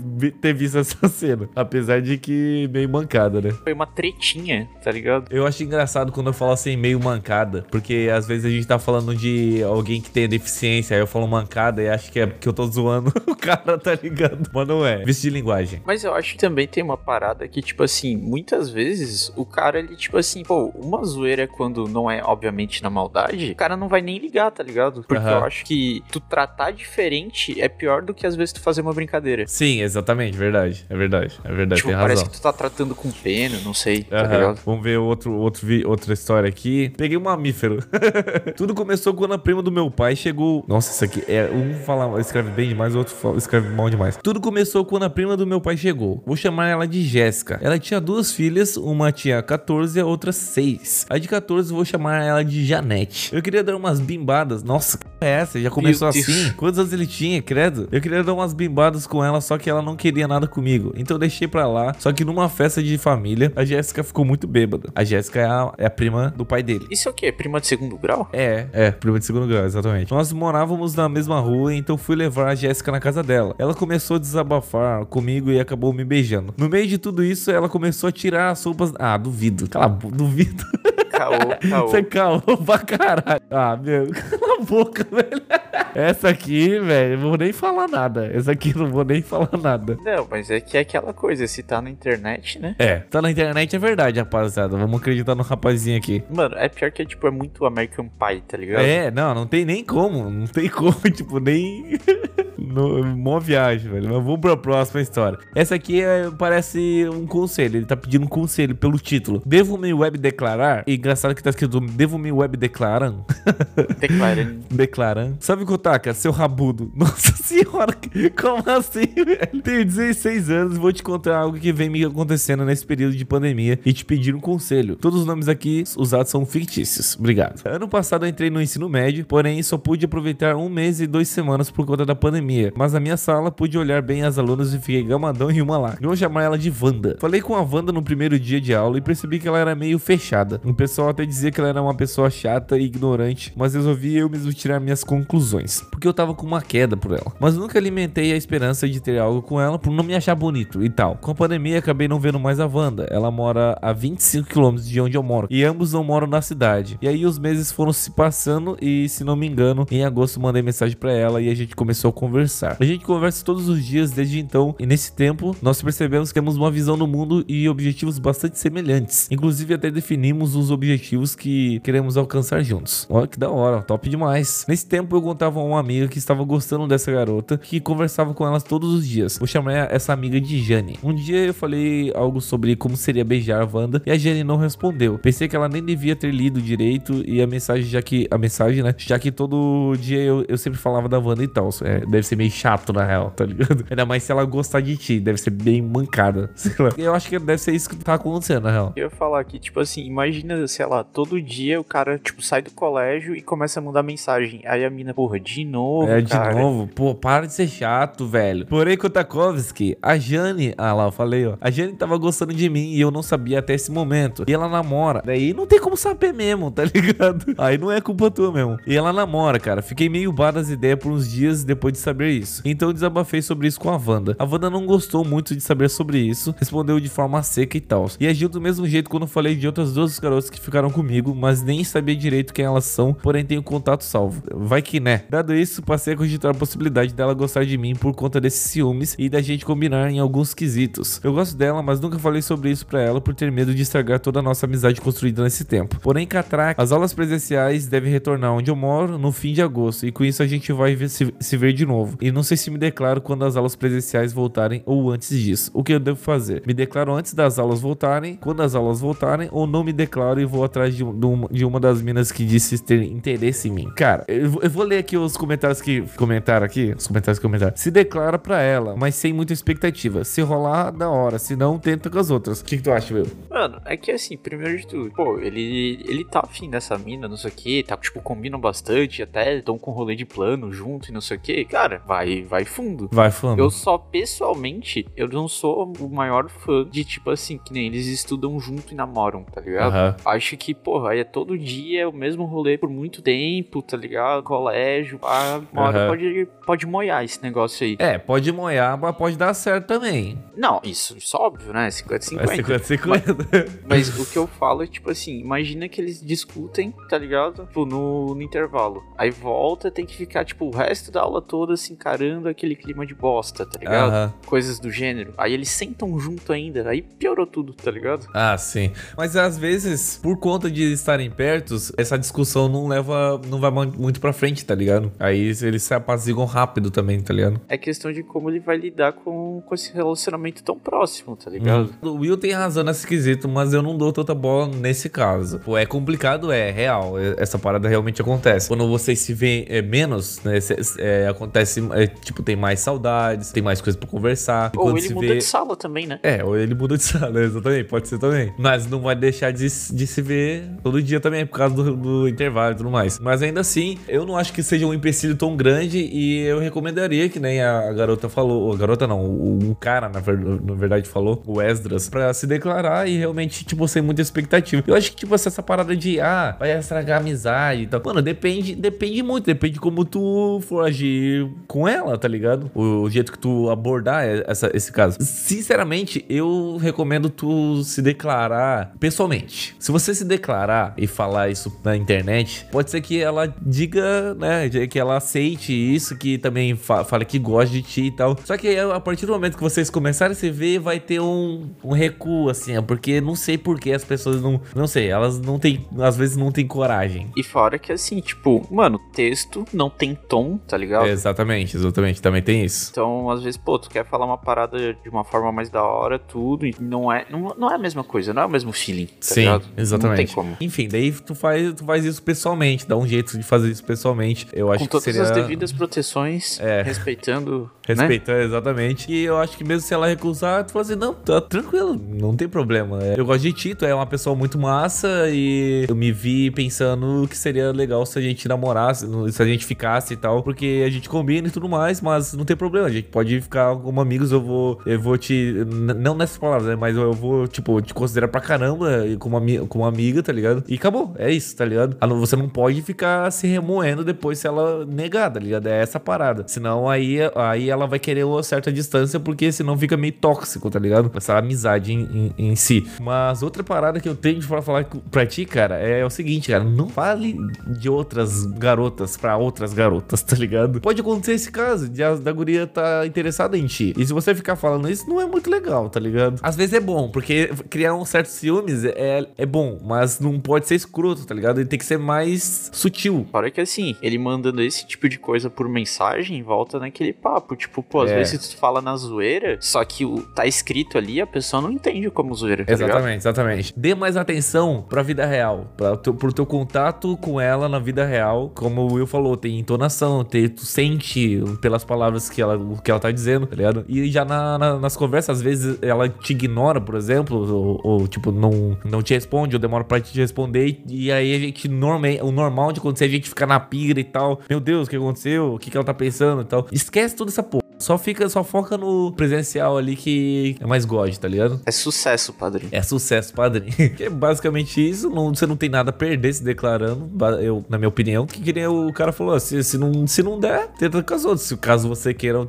ter 0.41 0.53
visto 0.53 0.77
essa 0.79 1.07
cena. 1.07 1.49
Apesar 1.55 2.01
de 2.01 2.17
que 2.17 2.69
meio 2.71 2.89
mancada, 2.89 3.41
né? 3.41 3.51
Foi 3.51 3.73
uma 3.73 3.85
tretinha, 3.85 4.67
tá 4.83 4.91
ligado? 4.91 5.25
Eu 5.29 5.45
acho 5.45 5.63
engraçado 5.63 6.11
quando 6.11 6.27
eu 6.27 6.33
falo 6.33 6.51
assim, 6.51 6.75
meio 6.75 6.99
mancada. 6.99 7.65
Porque 7.69 8.09
às 8.13 8.27
vezes 8.27 8.45
a 8.45 8.49
gente 8.49 8.67
tá 8.67 8.79
falando 8.79 9.15
de 9.15 9.61
alguém 9.63 10.01
que 10.01 10.09
tem 10.09 10.27
deficiência. 10.27 10.95
Aí 10.95 11.01
eu 11.01 11.07
falo 11.07 11.27
mancada 11.27 11.81
e 11.81 11.89
acho 11.89 12.11
que 12.11 12.19
é 12.19 12.27
que 12.27 12.47
eu 12.47 12.53
tô 12.53 12.65
zoando 12.65 13.11
o 13.27 13.35
cara, 13.35 13.77
tá 13.77 13.97
ligado? 14.01 14.49
Mas 14.53 14.67
não 14.67 14.85
é. 14.85 15.03
Vício 15.03 15.23
de 15.23 15.29
linguagem. 15.29 15.81
Mas 15.85 16.03
eu 16.03 16.13
acho 16.13 16.33
que 16.33 16.39
também 16.39 16.67
tem 16.67 16.83
uma 16.83 16.97
parada 16.97 17.47
que, 17.47 17.61
tipo 17.61 17.83
assim, 17.83 18.15
muitas 18.15 18.69
vezes 18.69 19.31
o 19.35 19.45
cara 19.45 19.79
ele 19.79 19.95
tipo 19.99 20.17
assim, 20.17 20.43
pô, 20.43 20.71
uma 20.75 21.03
zoeira 21.05 21.47
quando 21.47 21.87
não 21.87 22.09
é, 22.09 22.23
obviamente, 22.23 22.81
na 22.81 22.89
maldade, 22.89 23.51
o 23.51 23.55
cara 23.55 23.77
não 23.77 23.87
vai 23.87 24.01
nem 24.01 24.17
ligar, 24.17 24.51
tá 24.51 24.63
ligado? 24.63 25.03
Porque 25.07 25.23
uhum. 25.23 25.29
eu 25.29 25.43
acho 25.43 25.63
que 25.65 26.03
tu 26.11 26.19
tratar 26.19 26.71
diferente 26.71 27.59
é 27.61 27.69
pior 27.69 28.01
do 28.01 28.13
que 28.13 28.25
às 28.25 28.35
vezes 28.35 28.53
tu 28.53 28.61
fazer 28.61 28.81
uma 28.81 28.93
brincadeira. 28.93 29.45
Sim, 29.47 29.81
exatamente, 29.81 30.37
verdade. 30.37 30.85
É 30.89 30.97
verdade, 30.97 31.39
é 31.43 31.53
verdade, 31.53 31.81
tipo, 31.81 31.93
parece 31.93 32.23
que 32.25 32.31
tu 32.31 32.41
tá 32.41 32.51
tratando 32.51 32.95
com 32.95 33.11
pena, 33.11 33.59
não 33.63 33.73
sei, 33.73 33.99
uhum. 33.99 34.03
tá 34.09 34.23
ligado? 34.23 34.61
Vamos 34.65 34.83
ver 34.83 34.97
outro, 34.97 35.33
outro, 35.33 35.67
outra 35.87 36.13
história 36.13 36.49
aqui. 36.49 36.91
Peguei 36.97 37.17
um 37.17 37.21
mamífero. 37.21 37.79
Tudo 38.57 38.73
começou 38.73 39.13
quando 39.13 39.33
a 39.33 39.37
prima 39.37 39.59
prima 39.59 39.61
do 39.63 39.71
meu 39.71 39.91
pai 39.91 40.15
chegou. 40.15 40.63
Nossa, 40.67 40.91
isso 40.91 41.03
aqui 41.03 41.31
é. 41.31 41.49
Um 41.49 41.73
fala, 41.83 42.19
escreve 42.19 42.49
bem 42.51 42.69
demais, 42.69 42.95
o 42.95 42.99
outro 42.99 43.13
fala, 43.13 43.37
escreve 43.37 43.69
mal 43.69 43.89
demais. 43.89 44.17
Tudo 44.17 44.39
começou 44.39 44.85
quando 44.85 45.03
a 45.03 45.09
prima 45.09 45.35
do 45.35 45.45
meu 45.45 45.59
pai 45.59 45.75
chegou. 45.75 46.23
Vou 46.25 46.35
chamar 46.35 46.67
ela 46.67 46.87
de 46.87 47.01
Jéssica. 47.01 47.59
Ela 47.61 47.77
tinha 47.77 47.99
duas 47.99 48.31
filhas, 48.31 48.77
uma 48.77 49.11
tinha 49.11 49.41
14 49.41 49.88
e 49.95 49.99
a 49.99 50.05
outra 50.05 50.31
6. 50.31 51.05
A 51.09 51.17
de 51.17 51.27
14 51.27 51.73
vou 51.73 51.85
chamar 51.85 52.23
ela 52.23 52.43
de 52.43 52.65
Janete. 52.65 53.33
Eu 53.33 53.41
queria 53.41 53.63
dar 53.63 53.75
umas 53.75 53.99
bimbadas. 53.99 54.63
Nossa, 54.63 54.99
é 55.21 55.29
essa? 55.29 55.59
Já 55.59 55.69
começou 55.69 56.07
assim? 56.07 56.51
Quantos 56.57 56.79
anos 56.79 56.93
ele 56.93 57.07
tinha, 57.07 57.41
credo? 57.41 57.87
Eu 57.91 58.01
queria 58.01 58.23
dar 58.23 58.33
umas 58.33 58.53
bimbadas 58.53 59.05
com 59.05 59.23
ela, 59.23 59.41
só 59.41 59.57
que 59.57 59.69
ela 59.69 59.81
não 59.81 59.95
queria 59.95 60.27
nada 60.27 60.47
comigo. 60.47 60.93
Então 60.95 61.15
eu 61.15 61.19
deixei 61.19 61.47
pra 61.47 61.67
lá. 61.67 61.93
Só 61.99 62.11
que 62.11 62.23
numa 62.23 62.49
festa 62.49 62.81
de 62.81 62.97
família, 62.97 63.51
a 63.55 63.65
Jéssica 63.65 64.03
ficou 64.03 64.25
muito 64.25 64.47
bêbada. 64.47 64.89
A 64.95 65.03
Jéssica 65.03 65.39
é 65.39 65.45
a, 65.45 65.73
é 65.77 65.85
a 65.85 65.89
prima 65.89 66.33
do 66.35 66.45
pai 66.45 66.63
dele. 66.63 66.87
Isso 66.89 67.07
é 67.07 67.11
o 67.11 67.13
quê? 67.13 67.31
Prima 67.31 67.59
de 67.59 67.67
segundo 67.67 67.97
grau? 67.97 68.29
É, 68.33 68.67
é, 68.73 68.91
prima 68.91 69.19
de 69.19 69.25
segundo 69.25 69.47
grau, 69.47 69.65
exatamente. 69.65 70.11
Nós 70.11 70.31
morávamos 70.31 70.95
na 70.95 71.09
mesma 71.09 71.39
rua, 71.39 71.73
então 71.73 71.97
fui 71.97 72.15
levar 72.15 72.47
a 72.49 72.55
Jéssica 72.55 72.91
na 72.91 72.99
casa 72.99 73.23
dela. 73.23 73.55
Ela 73.57 73.73
começou 73.73 74.15
a 74.15 74.19
desabafar 74.19 75.05
comigo 75.05 75.51
e 75.51 75.59
acabou 75.59 75.93
me 75.93 76.03
beijando. 76.03 76.53
No 76.57 76.69
meio 76.69 76.87
de 76.87 76.97
tudo 76.97 77.23
isso, 77.23 77.51
ela 77.51 77.69
começou 77.69 78.09
a 78.09 78.11
tirar 78.11 78.51
as 78.51 78.63
roupas. 78.63 78.93
Ah, 78.97 79.17
duvido. 79.17 79.69
Cala, 79.69 79.87
duvido. 79.87 80.65
Caô, 81.11 81.31
caô. 81.69 81.87
Você 81.89 82.03
caô 82.03 82.41
pra 82.41 82.79
caralho. 82.79 83.41
Ah, 83.51 83.75
meu, 83.75 84.03
a 84.03 84.48
boca, 84.59 85.03
velho. 85.11 85.58
Essa 85.93 86.29
aqui, 86.29 86.79
velho, 86.79 87.17
não 87.17 87.29
vou 87.29 87.37
nem 87.37 87.51
falar 87.51 87.87
nada. 87.87 88.29
Essa 88.33 88.51
aqui 88.51 88.75
não 88.77 88.87
vou 88.87 89.03
nem 89.03 89.21
falar 89.21 89.57
nada. 89.61 89.97
Não, 90.03 90.27
mas 90.29 90.49
é 90.49 90.59
que 90.59 90.77
é 90.77 90.81
aquela 90.81 91.13
coisa, 91.13 91.47
se 91.47 91.63
tá 91.63 91.81
na 91.81 91.89
internet, 91.89 92.59
né? 92.59 92.75
É, 92.77 92.97
tá 92.97 93.21
na 93.21 93.31
internet 93.31 93.75
é 93.75 93.79
verdade, 93.79 94.19
rapaziada. 94.19 94.77
Vamos 94.77 94.99
acreditar 94.99 95.35
no 95.35 95.43
rapazinho 95.43 95.97
aqui. 95.97 96.23
Mano, 96.29 96.55
é 96.57 96.69
pior 96.69 96.91
que 96.91 97.01
é 97.01 97.05
tipo, 97.05 97.27
é 97.27 97.31
muito 97.31 97.65
American 97.65 98.07
Pie, 98.07 98.41
tá 98.47 98.57
ligado? 98.57 98.85
É, 98.85 99.11
não, 99.11 99.33
não 99.33 99.47
tem 99.47 99.65
nem 99.65 99.83
como. 99.83 100.29
Não 100.29 100.47
tem 100.47 100.69
como, 100.69 100.93
tipo, 101.11 101.39
nem. 101.39 101.97
no, 102.57 103.03
mó 103.03 103.39
viagem, 103.39 103.91
velho. 103.91 104.09
Mas 104.09 104.23
vamos 104.23 104.39
pra 104.39 104.55
próxima 104.55 105.01
história. 105.01 105.39
Essa 105.55 105.75
aqui 105.75 106.01
é, 106.01 106.29
parece 106.37 107.07
um 107.11 107.25
conselho. 107.25 107.77
Ele 107.77 107.85
tá 107.85 107.95
pedindo 107.95 108.25
um 108.25 108.27
conselho 108.29 108.75
pelo 108.75 108.99
título. 108.99 109.41
Devo 109.45 109.77
me 109.77 109.93
web 109.93 110.17
declarar? 110.17 110.83
E 110.85 110.95
engraçado 110.95 111.33
que 111.33 111.43
tá 111.43 111.49
escrito: 111.49 111.79
Devo 111.79 112.17
me 112.17 112.31
web 112.31 112.55
declaram? 112.57 113.25
Declarando. 113.99 114.59
declaram. 114.69 115.37
Sabe, 115.39 115.58
Kotaka, 115.65 116.13
seu 116.13 116.31
rabudo. 116.31 116.91
Nossa 116.95 117.35
senhora, 117.43 117.93
como 118.39 118.63
assim, 118.69 119.05
velho? 119.15 119.61
Tenho 119.63 119.85
16 119.85 120.49
anos 120.49 120.75
e 120.75 120.79
vou 120.79 120.91
te 120.91 121.03
contar 121.03 121.37
algo 121.37 121.57
que 121.57 121.71
vem 121.71 121.89
me 121.89 122.03
acontecendo 122.03 122.65
nesse 122.65 122.85
período 122.85 123.15
de 123.15 123.25
pandemia 123.25 123.79
e 123.85 123.93
te 123.93 124.05
pedir 124.05 124.35
um 124.35 124.39
conselho. 124.39 124.95
Todos 124.95 125.21
os 125.21 125.25
nomes 125.25 125.47
aqui 125.47 125.83
usados 125.97 126.31
são 126.31 126.45
fictícios. 126.45 127.15
Obrigado. 127.17 127.61
Ano 127.65 127.87
passado 127.87 128.25
eu 128.25 128.29
entrei 128.29 128.49
no 128.49 128.61
ensino 128.61 128.89
médio, 128.89 129.25
porém 129.25 129.61
só 129.63 129.77
pude 129.77 130.05
aproveitar 130.05 130.55
um 130.55 130.69
mês 130.69 131.01
e 131.01 131.07
duas 131.07 131.27
semanas 131.27 131.69
por 131.69 131.85
conta 131.85 132.05
da 132.05 132.15
pandemia. 132.15 132.71
Mas 132.75 132.93
na 132.93 132.99
minha 132.99 133.17
sala 133.17 133.51
pude 133.51 133.77
olhar 133.77 134.01
bem 134.01 134.23
as 134.23 134.37
alunas 134.37 134.73
e 134.73 134.79
fiquei 134.79 135.03
gamadão 135.03 135.51
em 135.51 135.61
uma 135.61 135.77
lá. 135.77 135.97
Vou 136.01 136.15
chamar 136.15 136.43
ela 136.43 136.57
de 136.57 136.71
Wanda. 136.81 137.17
Falei 137.19 137.41
com 137.41 137.55
a 137.55 137.61
Wanda 137.61 137.91
no 137.91 138.01
primeiro 138.01 138.39
dia 138.39 138.61
de 138.61 138.73
aula 138.73 138.97
e 138.97 139.01
percebi 139.01 139.39
que 139.39 139.47
ela 139.47 139.59
era 139.59 139.75
meio 139.75 139.99
fechada. 139.99 140.61
O 140.63 140.73
pessoal 140.73 141.09
até 141.09 141.25
dizia 141.25 141.51
que 141.51 141.59
ela 141.59 141.69
era 141.69 141.81
uma 141.81 141.95
pessoa 141.95 142.29
chata 142.29 142.77
e 142.77 142.85
ignorante, 142.85 143.53
mas 143.55 143.73
resolvi 143.73 144.15
eu 144.15 144.29
mesmo 144.29 144.53
tirar 144.53 144.79
minhas 144.79 145.03
conclusões. 145.03 145.48
Porque 145.89 146.07
eu 146.07 146.13
tava 146.13 146.33
com 146.33 146.45
uma 146.45 146.61
queda 146.61 146.95
por 146.95 147.11
ela. 147.11 147.33
Mas 147.39 147.55
nunca 147.55 147.77
alimentei 147.77 148.33
a 148.33 148.37
esperança 148.37 148.87
de 148.87 148.99
ter 148.99 149.19
algo 149.19 149.41
com 149.41 149.59
ela 149.59 149.77
por 149.79 149.91
não 149.91 150.03
me 150.03 150.15
achar 150.15 150.35
bonito 150.35 150.83
e 150.83 150.89
tal. 150.89 151.15
Com 151.15 151.31
a 151.31 151.35
pandemia 151.35 151.79
acabei 151.79 152.07
não 152.07 152.19
vendo 152.19 152.39
mais 152.39 152.59
a 152.59 152.67
Wanda. 152.67 153.07
Ela 153.09 153.31
mora 153.31 153.77
a 153.81 153.93
25 153.93 154.47
km 154.49 154.75
de 154.75 155.01
onde 155.01 155.17
eu 155.17 155.23
moro. 155.23 155.47
E 155.49 155.63
ambos 155.63 155.93
não 155.93 156.03
moram 156.03 156.27
na 156.27 156.41
cidade. 156.41 156.97
E 157.01 157.07
aí 157.07 157.25
os 157.25 157.39
meses 157.39 157.71
foram 157.71 157.93
se 157.93 158.11
passando 158.11 158.77
e, 158.81 159.07
se 159.09 159.23
não 159.23 159.35
me 159.35 159.47
engano, 159.47 159.85
em 159.89 160.03
agosto 160.03 160.39
mandei 160.39 160.61
mensagem 160.61 160.97
para 160.97 161.11
ela 161.11 161.41
e 161.41 161.49
a 161.49 161.55
gente 161.55 161.75
começou 161.75 162.09
a 162.09 162.13
conversar. 162.13 162.77
A 162.79 162.85
gente 162.85 163.05
conversa 163.05 163.43
todos 163.43 163.67
os 163.67 163.83
dias 163.83 164.11
desde 164.11 164.39
então. 164.39 164.75
E 164.79 164.85
nesse 164.85 165.11
tempo 165.13 165.55
nós 165.61 165.81
percebemos 165.81 166.29
que 166.29 166.39
temos 166.39 166.57
uma 166.57 166.71
visão 166.71 166.95
no 166.95 167.07
mundo 167.07 167.43
e 167.47 167.67
objetivos 167.67 168.19
bastante 168.19 168.57
semelhantes. 168.57 169.27
Inclusive 169.31 169.73
até 169.73 169.91
definimos 169.91 170.55
os 170.55 170.71
objetivos 170.71 171.35
que 171.35 171.79
queremos 171.81 172.17
alcançar 172.17 172.61
juntos. 172.63 173.05
Olha 173.09 173.27
que 173.27 173.39
da 173.39 173.49
hora, 173.49 173.81
top 173.81 174.09
demais. 174.09 174.65
Nesse 174.67 174.85
tempo 174.85 175.15
eu 175.15 175.21
contava 175.39 175.61
a 175.61 175.63
uma 175.63 175.79
amiga 175.79 176.05
que 176.09 176.17
estava 176.17 176.43
gostando 176.43 176.85
dessa 176.85 177.09
garota, 177.09 177.57
que 177.57 177.79
conversava 177.79 178.33
com 178.33 178.45
elas 178.45 178.61
todos 178.61 178.93
os 178.93 179.07
dias. 179.07 179.37
Vou 179.37 179.47
chamar 179.47 179.89
essa 179.89 180.11
amiga 180.11 180.39
de 180.41 180.61
Jane. 180.61 180.99
Um 181.01 181.15
dia 181.15 181.45
eu 181.45 181.53
falei 181.53 182.11
algo 182.13 182.41
sobre 182.41 182.75
como 182.75 182.97
seria 182.97 183.23
beijar 183.23 183.61
a 183.61 183.65
Wanda 183.65 184.01
e 184.05 184.11
a 184.11 184.17
Jane 184.17 184.43
não 184.43 184.57
respondeu. 184.57 185.17
Pensei 185.17 185.47
que 185.47 185.55
ela 185.55 185.69
nem 185.69 185.81
devia 185.81 186.13
ter 186.13 186.29
lido 186.33 186.61
direito 186.61 187.23
e 187.25 187.41
a 187.41 187.47
mensagem, 187.47 187.85
já 187.85 188.01
que 188.01 188.27
a 188.29 188.37
mensagem, 188.37 188.83
né? 188.83 188.93
Já 188.97 189.17
que 189.17 189.31
todo 189.31 189.95
dia 189.97 190.21
eu, 190.21 190.43
eu 190.49 190.57
sempre 190.57 190.77
falava 190.77 191.07
da 191.07 191.17
Wanda 191.17 191.41
e 191.41 191.47
tal. 191.47 191.69
É, 191.83 191.99
deve 192.01 192.23
ser 192.23 192.35
meio 192.35 192.51
chato 192.51 192.91
na 192.91 193.05
real, 193.05 193.31
tá 193.31 193.45
ligado? 193.45 193.85
Ainda 193.89 194.05
mais 194.05 194.23
se 194.23 194.33
ela 194.33 194.43
gostar 194.43 194.81
de 194.81 194.97
ti, 194.97 195.21
deve 195.21 195.37
ser 195.37 195.51
bem 195.51 195.81
mancada. 195.81 196.51
Sei 196.55 196.75
lá. 196.77 196.89
Eu 196.97 197.15
acho 197.15 197.29
que 197.29 197.39
deve 197.39 197.59
ser 197.59 197.73
isso 197.73 197.89
que 197.89 197.95
tá 197.95 198.15
acontecendo 198.15 198.63
na 198.63 198.71
real. 198.71 198.93
Eu 198.97 199.05
ia 199.05 199.09
falar 199.09 199.39
aqui, 199.39 199.57
tipo 199.57 199.79
assim, 199.79 200.03
imagina, 200.03 200.67
sei 200.67 200.85
lá, 200.85 201.01
todo 201.01 201.41
dia 201.41 201.79
o 201.79 201.83
cara, 201.83 202.19
tipo, 202.19 202.41
sai 202.41 202.61
do 202.61 202.71
colégio 202.71 203.33
e 203.33 203.41
começa 203.41 203.79
a 203.79 203.83
mandar 203.83 204.03
mensagem. 204.03 204.61
Aí 204.65 204.83
a 204.83 204.89
mina, 204.89 205.13
porra, 205.29 205.39
de 205.39 205.63
novo. 205.63 206.09
É, 206.09 206.21
de 206.21 206.31
cara. 206.31 206.59
novo. 206.59 206.87
Pô, 206.87 207.13
para 207.13 207.45
de 207.45 207.53
ser 207.53 207.67
chato, 207.67 208.25
velho. 208.25 208.65
Porém, 208.65 208.97
Kotakovsky, 208.97 209.95
a 210.01 210.17
Jane. 210.17 210.73
Ah 210.77 210.93
lá, 210.93 211.05
eu 211.05 211.11
falei, 211.11 211.45
ó. 211.45 211.55
A 211.61 211.69
Jane 211.69 211.93
tava 211.93 212.17
gostando 212.17 212.53
de 212.53 212.69
mim 212.69 212.93
e 212.93 212.99
eu 213.01 213.11
não 213.11 213.21
sabia 213.21 213.59
até 213.59 213.73
esse 213.73 213.91
momento. 213.91 214.43
E 214.47 214.53
ela 214.53 214.67
namora. 214.67 215.21
Daí 215.23 215.53
não 215.53 215.67
tem 215.67 215.79
como 215.79 215.95
saber 215.95 216.33
mesmo, 216.33 216.71
tá 216.71 216.83
ligado? 216.93 217.53
Aí 217.57 217.77
não 217.77 217.91
é 217.91 218.01
culpa 218.01 218.31
tua 218.31 218.51
mesmo. 218.51 218.77
E 218.87 218.95
ela 218.95 219.13
namora, 219.13 219.59
cara. 219.59 219.81
Fiquei 219.81 220.09
meio 220.09 220.31
bar 220.31 220.51
das 220.51 220.69
ideias 220.69 220.97
por 220.99 221.11
uns 221.11 221.29
dias 221.29 221.63
depois 221.63 221.93
de 221.93 221.99
saber 221.99 222.31
isso. 222.31 222.61
Então 222.65 222.89
eu 222.89 222.93
desabafei 222.93 223.41
sobre 223.41 223.67
isso 223.67 223.79
com 223.79 223.89
a 223.89 223.97
Wanda. 223.97 224.35
A 224.39 224.43
Wanda 224.43 224.69
não 224.69 224.85
gostou 224.85 225.23
muito 225.23 225.55
de 225.55 225.61
saber 225.61 225.89
sobre 225.89 226.17
isso. 226.17 226.55
Respondeu 226.57 226.99
de 226.99 227.09
forma 227.09 227.43
seca 227.43 227.77
e 227.77 227.81
tal. 227.81 228.09
E 228.19 228.27
agiu 228.27 228.49
do 228.49 228.61
mesmo 228.61 228.87
jeito 228.87 229.09
quando 229.09 229.27
falei 229.27 229.55
de 229.55 229.67
outras 229.67 229.93
duas 229.93 230.17
garotas 230.19 230.49
que 230.49 230.59
ficaram 230.59 230.89
comigo, 230.89 231.35
mas 231.35 231.61
nem 231.61 231.83
sabia 231.83 232.15
direito 232.15 232.53
quem 232.53 232.65
elas 232.65 232.85
são, 232.85 233.13
porém 233.13 233.45
tenho 233.45 233.61
contato 233.61 234.03
salvo. 234.03 234.41
Vai 234.53 234.81
que 234.81 234.99
né. 234.99 235.18
Dado 235.29 235.55
isso, 235.55 235.81
passei 235.81 236.13
a 236.13 236.17
cogitar 236.17 236.51
a 236.51 236.53
possibilidade 236.53 237.13
dela 237.13 237.33
gostar 237.33 237.65
de 237.65 237.77
mim 237.77 237.95
por 237.95 238.13
conta 238.13 238.39
desses 238.39 238.61
ciúmes 238.61 239.15
e 239.17 239.29
da 239.29 239.41
gente 239.41 239.65
combinar 239.65 240.11
em 240.11 240.19
alguns 240.19 240.53
quesitos. 240.53 241.19
Eu 241.23 241.33
gosto 241.33 241.55
dela, 241.57 241.81
mas 241.81 241.99
nunca 241.99 242.19
falei 242.19 242.41
sobre 242.41 242.69
isso 242.69 242.85
pra 242.85 243.01
ela 243.01 243.19
por 243.19 243.33
ter 243.33 243.51
medo 243.51 243.73
de 243.73 243.81
estragar 243.81 244.19
toda 244.19 244.39
a 244.39 244.43
nossa 244.43 244.65
amizade 244.65 245.01
construída 245.01 245.43
nesse 245.43 245.65
tempo. 245.65 245.99
Porém, 245.99 246.25
Catraca, 246.27 246.81
as 246.81 246.91
aulas 246.91 247.13
presenciais 247.13 247.87
devem 247.87 248.11
retornar 248.11 248.53
onde 248.53 248.69
eu 248.71 248.75
moro 248.75 249.17
no 249.17 249.31
fim 249.31 249.53
de 249.53 249.61
agosto 249.61 250.05
e 250.05 250.11
com 250.11 250.23
isso 250.23 250.41
a 250.43 250.47
gente 250.47 250.71
vai 250.71 250.95
ver- 250.95 251.09
se, 251.09 251.33
se 251.39 251.57
ver 251.57 251.73
de 251.73 251.85
novo. 251.85 252.17
E 252.21 252.31
não 252.31 252.43
sei 252.43 252.57
se 252.57 252.69
me 252.71 252.77
declaro 252.77 253.21
quando 253.21 253.45
as 253.45 253.55
aulas 253.55 253.75
presenciais 253.75 254.33
voltarem 254.33 254.81
ou 254.85 255.11
antes 255.11 255.37
disso. 255.37 255.71
O 255.73 255.83
que 255.83 255.93
eu 255.93 255.99
devo 255.99 256.17
fazer? 256.17 256.63
Me 256.65 256.73
declaro 256.73 257.13
antes 257.13 257.33
das 257.33 257.57
aulas 257.59 257.79
voltarem, 257.79 258.35
quando 258.35 258.61
as 258.61 258.75
aulas 258.75 258.99
voltarem, 258.99 259.49
ou 259.51 259.65
não 259.67 259.83
me 259.83 259.93
declaro 259.93 260.39
e 260.39 260.45
vou 260.45 260.63
atrás 260.63 260.93
de, 260.95 261.03
de 261.03 261.25
uma, 261.25 261.47
de 261.49 261.65
uma 261.65 261.79
das 261.79 262.01
minas 262.01 262.31
que 262.31 262.45
disse 262.45 262.77
ter 262.83 263.01
interesse 263.03 263.67
em 263.67 263.71
mim. 263.71 263.89
Cara, 263.95 264.23
eu, 264.27 264.59
eu 264.61 264.69
vou 264.69 264.83
ler 264.83 264.97
aqui 264.99 265.08
os 265.17 265.37
comentários 265.37 265.81
que 265.81 266.01
comentaram 266.15 266.65
aqui. 266.65 266.93
Os 266.97 267.07
comentários 267.07 267.39
que 267.39 267.45
comentaram. 267.45 267.75
Se 267.75 267.91
declara 267.91 268.37
pra 268.37 268.61
ela, 268.61 268.95
mas 268.95 269.15
sem 269.15 269.33
muita 269.33 269.53
expectativa. 269.53 270.23
Se 270.23 270.41
rolar, 270.41 270.91
da 270.91 271.09
hora. 271.09 271.39
Se 271.39 271.55
não, 271.55 271.77
tenta 271.79 272.09
com 272.09 272.19
as 272.19 272.29
outras. 272.29 272.61
O 272.61 272.65
que, 272.65 272.77
que 272.77 272.83
tu 272.83 272.91
acha, 272.91 273.13
meu? 273.13 273.25
Mano, 273.49 273.81
é 273.85 273.97
que 273.97 274.11
assim, 274.11 274.37
primeiro 274.37 274.77
de 274.77 274.87
tudo, 274.87 275.11
pô, 275.11 275.39
ele, 275.39 276.03
ele 276.07 276.23
tá 276.23 276.41
afim 276.43 276.69
dessa 276.69 276.97
mina, 276.97 277.27
não 277.27 277.37
sei 277.37 277.49
o 277.49 277.53
que, 277.53 277.83
tá, 277.83 277.97
tipo, 277.97 278.21
combinam 278.21 278.59
bastante, 278.59 279.23
até 279.23 279.57
estão 279.57 279.77
com 279.77 279.91
rolê 279.91 280.15
de 280.15 280.25
plano 280.25 280.71
junto 280.71 281.09
e 281.09 281.11
não 281.11 281.21
sei 281.21 281.37
o 281.37 281.39
que, 281.39 281.65
cara, 281.65 282.01
vai, 282.05 282.43
vai 282.43 282.65
fundo. 282.65 283.09
Vai 283.11 283.31
falando. 283.31 283.59
Eu 283.59 283.69
só, 283.69 283.97
pessoalmente, 283.97 285.05
eu 285.15 285.27
não 285.27 285.47
sou 285.47 285.93
o 285.99 286.09
maior 286.09 286.49
fã 286.49 286.85
de, 286.89 287.03
tipo 287.03 287.29
assim, 287.29 287.57
que 287.57 287.73
nem 287.73 287.87
eles 287.87 288.07
estudam 288.07 288.59
junto 288.59 288.93
e 288.93 288.95
namoram, 288.95 289.43
tá 289.43 289.61
ligado? 289.61 289.93
Aham. 289.93 290.15
Acho 290.25 290.57
que, 290.57 290.73
porra, 290.73 291.11
aí 291.11 291.19
é 291.19 291.23
todo 291.23 291.57
dia 291.57 292.07
o 292.07 292.13
mesmo 292.13 292.45
rolê 292.45 292.77
por 292.77 292.89
muito 292.89 293.21
tempo, 293.21 293.81
tá 293.81 293.97
ligado? 293.97 294.43
Colégio, 294.43 294.98
pá, 295.19 295.61
uma 295.71 295.81
hora 295.83 296.07
pode, 296.07 296.47
pode 296.65 296.85
moiar 296.85 297.23
esse 297.23 297.41
negócio 297.41 297.85
aí. 297.85 297.95
É, 297.99 298.17
pode 298.17 298.51
moiar, 298.51 298.97
mas 298.97 299.15
pode 299.15 299.37
dar 299.37 299.53
certo 299.53 299.87
também. 299.87 300.37
Não, 300.55 300.79
isso, 300.83 301.17
isso 301.17 301.35
é 301.37 301.39
óbvio, 301.39 301.73
né? 301.73 301.87
50-50. 301.89 302.39
É 302.41 302.57
50-50. 302.57 303.79
Mas 303.87 304.17
o 304.19 304.25
que 304.25 304.37
eu 304.37 304.47
falo 304.47 304.83
é, 304.83 304.87
tipo 304.87 305.09
assim, 305.09 305.39
imagina 305.39 305.87
que 305.89 305.99
eles 306.01 306.21
discutem, 306.21 306.93
tá 307.09 307.17
ligado? 307.17 307.65
Tipo, 307.65 307.85
no, 307.85 308.33
no 308.35 308.41
intervalo. 308.41 309.03
Aí 309.17 309.31
volta, 309.31 309.89
tem 309.91 310.05
que 310.05 310.15
ficar, 310.15 310.45
tipo, 310.45 310.65
o 310.65 310.71
resto 310.75 311.11
da 311.11 311.21
aula 311.21 311.41
toda 311.41 311.75
se 311.77 311.93
encarando 311.93 312.47
aquele 312.47 312.75
clima 312.75 313.05
de 313.05 313.13
bosta, 313.15 313.65
tá 313.65 313.79
ligado? 313.79 314.09
Aham. 314.11 314.33
Coisas 314.45 314.79
do 314.79 314.91
gênero. 314.91 315.33
Aí 315.37 315.53
eles 315.53 315.69
sentam 315.69 316.19
junto 316.19 316.51
ainda, 316.51 316.89
aí 316.89 317.01
piorou 317.01 317.45
tudo, 317.47 317.73
tá 317.73 317.89
ligado? 317.91 318.27
Ah, 318.33 318.57
sim. 318.57 318.91
Mas 319.17 319.35
às 319.35 319.57
vezes, 319.57 320.17
por 320.21 320.37
conta 320.37 320.69
de 320.69 320.91
estarem 320.93 321.29
perto, 321.29 321.75
essa 321.97 322.17
discussão 322.17 322.67
não 322.67 322.87
leva, 322.87 323.39
não 323.47 323.59
vai 323.59 323.71
mu- 323.71 323.93
muito 323.97 324.19
pra 324.19 324.33
frente, 324.33 324.65
tá 324.65 324.75
ligado? 324.75 324.78
Ligado? 324.79 325.11
Aí 325.19 325.53
eles 325.61 325.83
se 325.83 325.93
apaziguam 325.93 326.45
rápido 326.45 326.89
também, 326.89 327.21
tá 327.21 327.33
ligado? 327.33 327.61
É 327.67 327.77
questão 327.77 328.11
de 328.11 328.23
como 328.23 328.49
ele 328.49 328.59
vai 328.59 328.77
lidar 328.77 329.13
com, 329.13 329.61
com 329.65 329.75
esse 329.75 329.93
relacionamento 329.93 330.63
tão 330.63 330.77
próximo, 330.77 331.35
tá 331.35 331.49
ligado? 331.51 331.93
Hum. 332.01 332.09
O 332.09 332.13
Will 332.19 332.37
tem 332.37 332.51
razão 332.51 332.83
nesse 332.83 333.05
quesito, 333.05 333.47
mas 333.47 333.73
eu 333.73 333.81
não 333.81 333.97
dou 333.97 334.11
tanta 334.11 334.33
bola 334.33 334.67
nesse 334.67 335.09
caso. 335.09 335.59
Pô, 335.59 335.77
é 335.77 335.85
complicado, 335.85 336.51
é 336.51 336.71
real. 336.71 337.13
Essa 337.37 337.59
parada 337.59 337.87
realmente 337.87 338.21
acontece. 338.21 338.67
Quando 338.67 338.87
vocês 338.87 339.19
se 339.19 339.33
vê 339.33 339.65
é, 339.69 339.81
menos, 339.81 340.41
né? 340.43 340.59
É, 340.97 341.27
acontece, 341.27 341.81
é, 341.93 342.07
tipo, 342.07 342.41
tem 342.41 342.55
mais 342.55 342.79
saudades, 342.79 343.51
tem 343.51 343.61
mais 343.61 343.81
coisas 343.81 343.99
pra 343.99 344.09
conversar. 344.09 344.71
Ou 344.75 344.97
ele 344.97 345.13
muda 345.13 345.27
vê... 345.27 345.37
de 345.37 345.43
sala 345.43 345.75
também, 345.75 346.07
né? 346.07 346.19
É, 346.23 346.43
ou 346.43 346.57
ele 346.57 346.73
muda 346.73 346.97
de 346.97 347.03
sala, 347.03 347.39
exatamente. 347.41 347.85
Pode 347.85 348.07
ser 348.07 348.19
também. 348.19 348.53
Mas 348.57 348.87
não 348.87 349.01
vai 349.01 349.15
deixar 349.15 349.51
de, 349.51 349.67
de 349.67 350.07
se 350.07 350.21
ver 350.21 350.69
todo 350.83 351.01
dia 351.01 351.19
também, 351.19 351.45
por 351.45 351.57
causa 351.57 351.75
do, 351.75 351.95
do 351.95 352.27
intervalo 352.27 352.73
e 352.73 352.77
tudo 352.77 352.89
mais. 352.89 353.19
Mas 353.19 353.41
ainda 353.41 353.61
assim, 353.61 353.97
eu 354.07 354.25
não 354.25 354.37
acho 354.37 354.53
que 354.53 354.63
seja 354.69 354.85
um 354.85 354.93
empecilho 354.93 355.35
tão 355.35 355.55
grande 355.55 355.97
e 355.97 356.41
eu 356.41 356.59
recomendaria 356.59 357.27
que 357.27 357.39
nem 357.39 357.61
a 357.61 357.91
garota 357.91 358.29
falou, 358.29 358.71
a 358.71 358.77
garota 358.77 359.07
não, 359.07 359.25
o, 359.25 359.71
o 359.71 359.75
cara, 359.75 360.07
na, 360.07 360.21
na, 360.21 360.75
verdade, 360.75 361.09
falou, 361.09 361.41
o 361.45 361.61
Esdras, 361.61 362.07
pra 362.07 362.33
se 362.33 362.45
declarar 362.45 363.07
e 363.09 363.17
realmente, 363.17 363.65
tipo, 363.65 363.87
sem 363.87 364.01
muita 364.01 364.21
expectativa. 364.21 364.83
Eu 364.85 364.95
acho 364.95 365.11
que, 365.11 365.17
tipo, 365.17 365.33
essa 365.33 365.61
parada 365.63 365.95
de, 365.95 366.19
ah, 366.19 366.55
vai 366.59 366.77
estragar 366.77 367.17
a 367.17 367.21
amizade 367.21 367.83
e 367.83 367.87
tal. 367.87 368.01
Mano, 368.05 368.21
depende, 368.21 368.75
depende 368.75 369.23
muito, 369.23 369.45
depende 369.45 369.73
de 369.73 369.79
como 369.79 370.05
tu 370.05 370.61
for 370.67 370.85
agir 370.85 371.49
com 371.67 371.87
ela, 371.87 372.17
tá 372.17 372.27
ligado? 372.27 372.69
O, 372.75 373.01
o 373.01 373.09
jeito 373.09 373.31
que 373.31 373.39
tu 373.39 373.69
abordar 373.69 374.23
essa, 374.47 374.69
esse 374.73 374.91
caso. 374.91 375.17
Sinceramente, 375.19 376.23
eu 376.29 376.77
recomendo 376.79 377.29
tu 377.29 377.83
se 377.83 378.01
declarar 378.01 378.93
pessoalmente. 378.99 379.75
Se 379.79 379.91
você 379.91 380.13
se 380.13 380.25
declarar 380.25 380.93
e 380.97 381.07
falar 381.07 381.49
isso 381.49 381.75
na 381.83 381.95
internet, 381.95 382.67
pode 382.71 382.91
ser 382.91 383.01
que 383.01 383.19
ela 383.19 383.53
diga, 383.61 384.33
né, 384.35 384.58
que 384.89 384.99
ela 384.99 385.17
aceite 385.17 385.73
isso, 385.73 386.17
que 386.17 386.37
também 386.37 386.75
fa 386.75 387.03
fala 387.03 387.23
que 387.23 387.39
gosta 387.39 387.73
de 387.73 387.81
ti 387.81 388.05
e 388.05 388.11
tal. 388.11 388.35
Só 388.43 388.57
que 388.57 388.77
a 388.77 388.99
partir 388.99 389.25
do 389.25 389.33
momento 389.33 389.55
que 389.55 389.63
vocês 389.63 389.89
começarem 389.89 390.33
a 390.33 390.35
se 390.35 390.49
ver, 390.49 390.79
vai 390.79 390.99
ter 390.99 391.19
um, 391.19 391.69
um 391.83 391.93
recuo, 391.93 392.49
assim, 392.49 392.75
é 392.75 392.81
porque 392.81 393.21
não 393.21 393.35
sei 393.35 393.57
por 393.57 393.79
que 393.79 393.91
as 393.91 394.03
pessoas 394.03 394.41
não. 394.41 394.59
Não 394.75 394.87
sei, 394.87 395.09
elas 395.09 395.39
não 395.39 395.59
têm. 395.59 395.85
Às 395.99 396.17
vezes 396.17 396.35
não 396.37 396.51
têm 396.51 396.65
coragem. 396.65 397.31
E 397.35 397.43
fora 397.43 397.77
que 397.77 397.91
assim, 397.91 398.19
tipo, 398.19 398.65
mano, 398.71 398.99
texto 399.13 399.65
não 399.73 399.89
tem 399.89 400.15
tom, 400.15 400.57
tá 400.57 400.77
ligado? 400.77 401.07
É, 401.07 401.11
exatamente, 401.11 401.75
exatamente. 401.75 402.21
Também 402.21 402.41
tem 402.41 402.63
isso. 402.63 402.89
Então, 402.91 403.29
às 403.29 403.41
vezes, 403.41 403.57
pô, 403.57 403.77
tu 403.77 403.89
quer 403.89 404.05
falar 404.05 404.25
uma 404.25 404.37
parada 404.37 404.93
de 404.93 405.09
uma 405.09 405.23
forma 405.23 405.51
mais 405.51 405.69
da 405.69 405.83
hora, 405.83 406.17
tudo, 406.17 406.65
e 406.65 406.75
não 406.79 407.11
é, 407.11 407.25
não, 407.29 407.55
não 407.57 407.71
é 407.71 407.75
a 407.75 407.77
mesma 407.77 408.03
coisa, 408.03 408.33
não 408.33 408.43
é 408.43 408.45
o 408.45 408.49
mesmo 408.49 408.71
feeling. 408.71 409.05
Tá 409.07 409.13
Sim, 409.21 409.39
ligado? 409.41 409.65
exatamente. 409.77 410.19
Não 410.19 410.25
tem 410.25 410.35
como. 410.35 410.57
Enfim, 410.61 410.87
daí 410.87 411.11
tu 411.11 411.35
faz, 411.35 411.73
tu 411.73 411.83
faz 411.85 412.05
isso 412.05 412.21
pessoalmente, 412.21 412.87
dá 412.87 412.97
um 412.97 413.07
jeito 413.07 413.37
de 413.37 413.43
fazer 413.43 413.69
isso 413.69 413.83
pessoalmente. 413.83 414.47
Eu 414.53 414.71
acho 414.71 414.83
Com 414.83 414.89
todas 414.89 415.05
que 415.05 415.13
seria... 415.13 415.29
as 415.29 415.35
devidas 415.35 415.71
proteções, 415.71 416.59
é. 416.59 416.81
respeitando. 416.81 417.69
Respeitando, 417.87 418.39
né? 418.39 418.45
exatamente. 418.45 419.11
E 419.11 419.23
eu 419.23 419.37
acho 419.37 419.57
que 419.57 419.63
mesmo 419.63 419.81
se 419.81 419.93
ela 419.93 420.07
recusar, 420.07 420.63
tu 420.63 420.73
fala 420.73 420.85
assim, 420.85 420.95
não, 420.95 421.13
tá 421.13 421.41
tranquilo, 421.41 421.95
não 421.95 422.35
tem 422.35 422.47
problema. 422.47 422.99
Eu 423.17 423.25
gosto 423.25 423.41
de 423.41 423.53
ti, 423.53 423.75
tu 423.75 423.85
é 423.85 423.93
uma 423.93 424.05
pessoa 424.05 424.35
muito 424.35 424.57
massa 424.57 425.29
e 425.29 425.85
eu 425.87 425.95
me 425.95 426.11
vi 426.11 426.51
pensando 426.51 427.27
que 427.27 427.37
seria 427.37 427.71
legal 427.71 428.05
se 428.05 428.17
a 428.17 428.21
gente 428.21 428.47
namorasse, 428.47 429.07
se 429.31 429.41
a 429.41 429.45
gente 429.45 429.65
ficasse 429.65 430.13
e 430.13 430.17
tal, 430.17 430.43
porque 430.43 430.83
a 430.85 430.89
gente 430.89 431.09
combina 431.09 431.47
e 431.47 431.51
tudo 431.51 431.67
mais, 431.67 432.01
mas 432.01 432.33
não 432.33 432.45
tem 432.45 432.55
problema, 432.55 432.87
a 432.87 432.91
gente 432.91 433.07
pode 433.07 433.39
ficar 433.41 433.75
como 433.75 434.01
amigos, 434.01 434.31
eu 434.31 434.41
vou, 434.41 434.79
eu 434.85 434.99
vou 434.99 435.17
te, 435.17 435.53
não 435.65 436.15
nessas 436.15 436.37
palavras, 436.37 436.67
né, 436.67 436.75
mas 436.75 436.95
eu 436.95 437.13
vou, 437.13 437.47
tipo, 437.47 437.81
te 437.81 437.93
considerar 437.93 438.27
pra 438.27 438.41
caramba 438.41 439.03
como, 439.19 439.67
como 439.67 439.85
amiga, 439.85 440.21
tá 440.21 440.31
ligado? 440.31 440.63
E 440.67 440.75
acabou, 440.75 441.13
é 441.17 441.31
isso, 441.31 441.55
tá 441.55 441.65
ligado? 441.65 441.97
Você 442.19 442.35
não 442.35 442.49
pode 442.49 442.81
ficar 442.81 443.31
se 443.31 443.47
remoendo 443.47 444.03
depois 444.03 444.38
se 444.39 444.47
ela 444.47 444.85
negar, 444.85 445.31
tá 445.31 445.39
ligado? 445.39 445.67
É 445.67 445.81
essa 445.81 445.99
parada. 445.99 446.43
Senão 446.47 446.89
aí, 446.89 447.17
aí 447.35 447.69
ela 447.69 447.85
vai 447.85 447.99
querer 447.99 448.23
uma 448.23 448.41
certa 448.43 448.71
distância, 448.71 449.19
porque 449.19 449.51
senão 449.51 449.77
fica 449.77 449.97
meio 449.97 450.13
tóxico, 450.13 450.69
tá 450.69 450.79
ligado? 450.79 451.11
Essa 451.15 451.37
amizade 451.37 451.93
em, 451.93 452.33
em, 452.37 452.51
em 452.51 452.55
si. 452.55 452.87
Mas 453.01 453.43
outra 453.43 453.63
parada 453.63 453.99
que 453.99 454.07
eu 454.07 454.15
tenho 454.15 454.39
pra 454.47 454.61
falar 454.61 454.85
pra 455.11 455.25
ti, 455.25 455.45
cara, 455.45 455.75
é 455.75 456.05
o 456.05 456.09
seguinte, 456.09 456.49
cara, 456.49 456.63
não 456.63 456.89
fale 456.89 457.37
de 457.67 457.89
outras 457.89 458.45
garotas 458.45 459.17
pra 459.17 459.37
outras 459.37 459.73
garotas, 459.73 460.21
tá 460.23 460.35
ligado? 460.35 460.81
Pode 460.81 461.01
acontecer 461.01 461.33
esse 461.33 461.51
caso 461.51 461.89
de 461.89 462.03
a, 462.03 462.15
da 462.15 462.31
guria 462.31 462.65
tá 462.65 463.05
interessada 463.05 463.57
em 463.57 463.65
ti. 463.65 463.93
E 463.97 464.05
se 464.05 464.13
você 464.13 464.33
ficar 464.33 464.55
falando 464.55 464.89
isso, 464.89 465.09
não 465.09 465.19
é 465.19 465.25
muito 465.25 465.49
legal, 465.49 465.89
tá 465.89 465.99
ligado? 465.99 466.39
Às 466.41 466.55
vezes 466.55 466.73
é 466.73 466.79
bom, 466.79 467.09
porque 467.09 467.51
criar 467.69 467.95
um 467.95 468.05
certo 468.05 468.27
ciúmes 468.27 468.83
é, 468.85 469.25
é 469.37 469.45
bom, 469.45 469.79
mas 469.83 470.19
não 470.19 470.39
pode 470.39 470.67
ser 470.67 470.75
escroto, 470.75 471.25
tá 471.25 471.33
ligado? 471.33 471.59
Ele 471.59 471.67
tem 471.67 471.79
que 471.79 471.85
ser 471.85 471.97
mais 471.97 472.69
sutil. 472.73 473.27
Fora 473.31 473.51
que 473.51 473.61
assim, 473.61 473.95
ele 474.01 474.17
mandando 474.29 474.61
esse 474.61 474.85
tipo 474.85 475.09
de 475.09 475.17
coisa 475.17 475.49
por 475.49 475.67
mensagem, 475.67 476.41
volta 476.43 476.79
naquele 476.79 477.13
papo. 477.13 477.55
Tipo, 477.55 477.81
pô, 477.81 478.01
às 478.01 478.11
é. 478.11 478.15
vezes 478.15 478.49
tu 478.49 478.57
fala 478.57 478.81
na 478.81 478.95
zoeira, 478.95 479.57
só 479.59 479.83
que 479.83 480.05
o, 480.05 480.21
tá 480.21 480.45
escrito 480.45 480.97
ali, 480.97 481.19
a 481.19 481.27
pessoa 481.27 481.61
não 481.61 481.71
entende 481.71 482.09
como 482.09 482.33
zoeira. 482.35 482.65
Tá 482.65 482.73
exatamente, 482.73 483.01
ligado? 483.01 483.17
exatamente. 483.17 483.73
Dê 483.75 483.95
mais 483.95 484.15
atenção 484.15 484.85
pra 484.87 485.01
vida 485.01 485.25
real, 485.25 485.73
pra, 485.75 485.95
tu, 485.97 486.13
pro 486.13 486.31
teu 486.31 486.45
contato 486.45 487.17
com 487.17 487.39
ela 487.41 487.67
na 487.67 487.79
vida 487.79 488.05
real. 488.05 488.51
Como 488.53 488.81
o 488.81 488.93
Will 488.93 489.07
falou, 489.07 489.35
tem 489.35 489.59
entonação, 489.59 490.23
tem, 490.23 490.47
tu 490.47 490.65
sente 490.65 491.41
pelas 491.61 491.83
palavras 491.83 492.29
que 492.29 492.41
ela, 492.41 492.59
que 492.83 492.91
ela 492.91 492.99
tá 492.99 493.11
dizendo, 493.11 493.47
tá 493.47 493.55
ligado? 493.55 493.85
E 493.87 494.09
já 494.11 494.23
na, 494.23 494.57
na, 494.57 494.79
nas 494.79 494.95
conversas, 494.95 495.37
às 495.37 495.41
vezes 495.41 495.77
ela 495.81 496.07
te 496.07 496.33
ignora, 496.33 496.79
por 496.79 496.95
exemplo, 496.95 497.37
ou, 497.51 497.81
ou, 497.83 498.07
tipo, 498.07 498.31
não, 498.31 498.77
não 498.85 499.01
te 499.01 499.13
responde, 499.13 499.55
ou 499.55 499.59
demora 499.59 499.83
pra 499.83 499.99
te 499.99 500.17
responder, 500.19 500.81
e 500.87 501.11
aí 501.11 501.35
a 501.35 501.39
gente, 501.39 501.67
normal, 501.67 502.11
o 502.21 502.31
normal 502.31 502.71
de 502.71 502.79
acontecer, 502.79 503.05
a 503.05 503.09
gente 503.09 503.29
ficar 503.29 503.47
na 503.47 503.59
pira 503.59 503.99
e 503.99 504.03
tal. 504.03 504.18
Meu 504.49 504.59
Deus, 504.59 504.87
o 504.87 504.89
que 504.89 504.95
aconteceu? 504.95 505.53
O 505.53 505.59
que, 505.59 505.69
que 505.69 505.77
ela 505.77 505.85
tá 505.85 505.93
pensando 505.93 506.41
e 506.41 506.45
tal. 506.45 506.67
Esquece 506.71 507.15
toda 507.15 507.31
essa 507.31 507.43
porra. 507.43 507.68
Só 507.79 507.97
fica, 507.97 508.27
só 508.27 508.43
foca 508.43 508.77
no 508.77 509.11
presencial 509.13 509.77
ali 509.77 509.95
que 509.95 510.57
é 510.59 510.67
mais 510.67 510.83
God, 510.83 511.15
tá 511.15 511.27
ligado? 511.27 511.61
É 511.65 511.71
sucesso, 511.71 512.33
padrinho. 512.33 512.69
É 512.71 512.81
sucesso, 512.81 513.33
padrinho. 513.33 513.71
que 513.95 514.03
é 514.03 514.09
basicamente 514.09 514.87
isso. 514.87 515.09
Não, 515.09 515.33
você 515.33 515.47
não 515.47 515.55
tem 515.55 515.69
nada 515.69 515.89
a 515.89 515.93
perder 515.93 516.33
se 516.33 516.43
declarando. 516.43 517.09
Eu, 517.41 517.63
na 517.69 517.77
minha 517.77 517.87
opinião, 517.87 518.27
que 518.27 518.41
queria 518.41 518.69
o 518.69 518.91
cara 518.91 519.11
falou: 519.11 519.39
se, 519.39 519.63
se, 519.63 519.77
não, 519.77 520.05
se 520.05 520.21
não 520.21 520.39
der, 520.39 520.67
tenta 520.77 521.01
com 521.01 521.13
as 521.13 521.23
outras. 521.23 521.43
Se 521.43 521.57
caso 521.57 521.87
você 521.87 522.13
queira 522.13 522.45